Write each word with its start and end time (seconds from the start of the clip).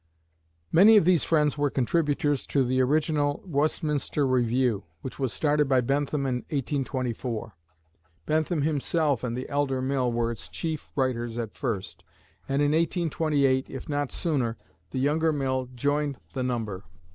Many 0.71 0.97
of 0.97 1.05
these 1.05 1.23
friends 1.23 1.59
were 1.59 1.69
contributors 1.69 2.47
to 2.47 2.63
the 2.63 2.81
original 2.81 3.43
"Westminster 3.45 4.25
Review," 4.25 4.83
which 5.01 5.19
was 5.19 5.31
started 5.31 5.69
by 5.69 5.79
Bentham 5.81 6.25
in 6.25 6.37
1824. 6.49 7.53
Bentham 8.25 8.63
himself 8.63 9.23
and 9.23 9.37
the 9.37 9.47
elder 9.47 9.79
Mill 9.79 10.11
were 10.11 10.31
its 10.31 10.49
chief 10.49 10.89
writers 10.95 11.37
at 11.37 11.53
first; 11.53 12.03
and 12.49 12.63
in 12.63 12.71
1828, 12.71 13.69
if 13.69 13.87
not 13.87 14.11
sooner, 14.11 14.57
the 14.89 14.97
younger 14.97 15.31
Mill 15.31 15.69
joined 15.75 16.17
the 16.33 16.41
number. 16.41 16.83